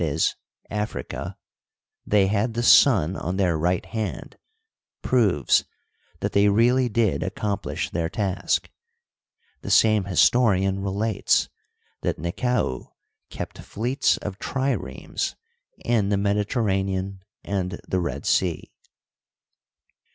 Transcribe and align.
e., 0.01 0.17
Africa) 0.71 1.37
they 2.07 2.25
had 2.25 2.55
the 2.55 2.63
sun 2.63 3.15
on 3.15 3.37
their 3.37 3.55
right 3.55 3.85
hand— 3.85 4.35
proves 5.03 5.63
that 6.21 6.31
they 6.31 6.49
really 6.49 6.89
did 6.89 7.21
accomplish 7.21 7.91
their 7.91 8.09
task. 8.09 8.71
The 9.61 9.69
same 9.69 10.05
historian 10.05 10.79
relates 10.81 11.49
that 12.01 12.17
Nekau 12.17 12.93
kept 13.29 13.59
fleets 13.59 14.17
of 14.17 14.39
triremes 14.39 15.35
in 15.85 16.09
the 16.09 16.17
Mediterranean 16.17 17.21
and 17.43 17.79
the 17.87 17.99
Red 17.99 18.25
Sea. 18.25 18.71